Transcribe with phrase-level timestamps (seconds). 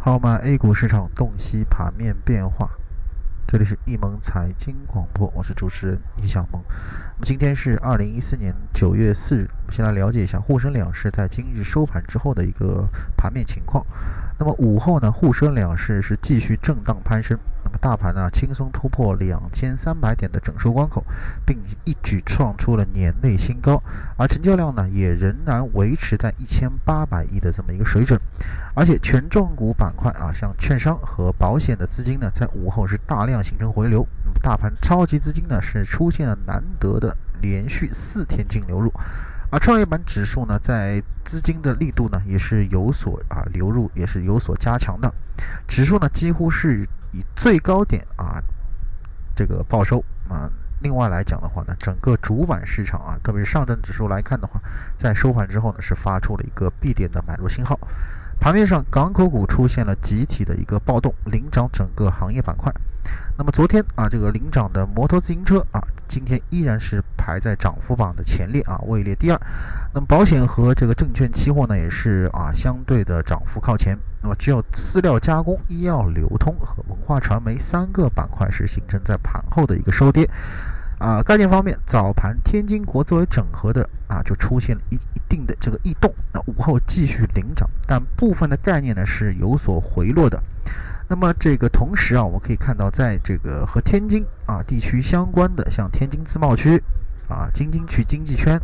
[0.00, 2.70] 号码 A 股市场洞悉盘面变化，
[3.48, 6.62] 这里是易盟财经广播，我是主持人易小萌。
[6.68, 13.84] 那么今天是二零一四年九月四日，我们先来了解一下沪深两市在今日收盘之后的一个盘面情况。
[14.38, 17.36] 那么午后呢，沪深两市是继续震荡攀升。
[17.80, 21.04] 大盘呢，轻松突破两千三百点的整数关口，
[21.46, 23.82] 并一举创出了年内新高。
[24.16, 28.20] 而成交量呢，也仍然维持在一千八百亿的这么一个水准。
[28.74, 34.06] 而且权重股板块啊，像券商和保险的资金呢，在午后是大量形成回流。
[34.24, 38.92] 那么大盘超级资金呢，是出现了难得的连续四天净流入。
[39.50, 45.10] 而创业板指数呢，在资金的力度呢，也是有所啊流入，也是有所加强的。
[45.66, 48.42] 指数呢，几乎是以最高点啊
[49.34, 50.50] 这个报收啊。
[50.80, 54.60] 另外来讲的话呢，整个主板市场啊，特别是上证指数来看的话，
[54.96, 57.76] 在收盘之后呢，是发出了一个 B 点的买入信号。
[58.38, 62.72] 盘面上，港口股出现了集体的一个暴动，领涨整个行业板块。
[63.36, 69.40] 那么昨天啊，这个领涨的摩托自行车啊，今天依然是排在涨幅榜的前列啊，位列第二。
[69.94, 73.96] 那么保险和这个证券期货呢，也是啊相对的涨幅靠前。
[74.20, 80.28] 那么只有饲料加工、医药流通和文化传媒三个板块是形成在盘后的一个收跌。
[80.98, 86.12] 啊，概念方面，早盘天津国作为整合的啊，就出现了一一定的这个异动。
[86.32, 90.42] 那午后继续领涨，但部分的概念呢是有所回落的。
[91.08, 96.82] 那么这个同时啊，我们可以看到，在这个和天津啊地区相关的，像天津自贸区
[97.28, 98.60] 啊、京津区经济圈，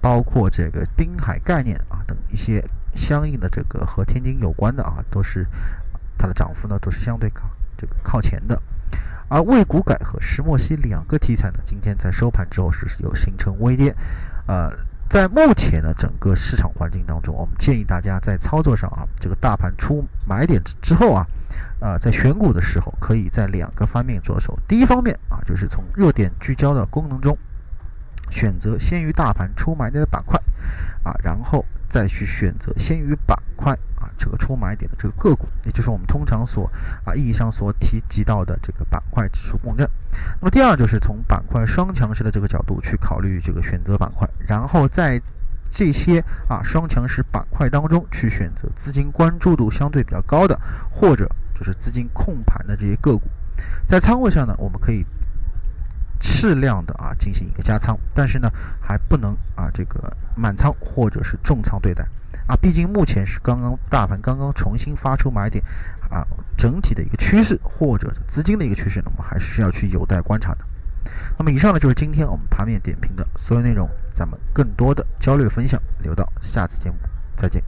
[0.00, 5.46] 包括这个滨海概念啊等一些相应的这个和天津有关的啊，都是
[6.16, 8.60] 它的涨幅呢都是相对靠这个靠前的。
[9.28, 13.94] 而未股改和石墨烯两个题材呢，今天在收盘之后是有形成微跌，
[14.46, 14.70] 呃，
[15.08, 21.26] 在目前的整个市场环境当中，我们建议大家在操作上啊，这个大盘出买点之后啊，
[21.82, 24.56] 啊，在选股的时候，可以在两个方面着手。
[24.68, 27.36] 第一方面啊，就是从热点聚焦的功能中，
[28.30, 30.40] 选择先于大盘出买点的板块，
[31.02, 34.08] 啊，然后再去选择先于板块啊。
[34.16, 36.70] 这个出买点的这个个股，也就是我们通常所
[37.04, 39.88] 啊意义上所提及到的这个板块指数共振。
[40.40, 45.20] 那么第二就是从板块双强势的这个角度去考虑这个选择板块，然后在
[45.72, 50.56] 这些啊双强势板块当中去选择资金关注度相对比较高的，
[50.88, 51.28] 或者
[51.62, 53.22] 就是资金控盘的这些个股。
[53.86, 55.06] 在仓位上呢，我们可以
[56.20, 58.50] 适量的啊进行一个加仓，但是呢
[58.80, 62.04] 还不能啊这个满仓或者是重仓对待。
[62.48, 65.62] 啊，毕竟目前是刚刚大盘刚刚重新发出买点，
[66.10, 70.64] 啊，整体的一个趋势或者资金的一个趋势，呢，我们还是需要去有待观察的。
[71.38, 76.96] 那么以上呢就是今天我们盘面点评的所有内容，咱们更多的交流分享留到下次节目
[77.36, 77.62] 再见。